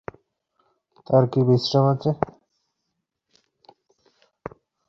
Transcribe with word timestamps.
তার 1.07 1.23
কি 1.31 1.39
বিশ্রাম 1.47 1.85
আছে। 1.93 2.11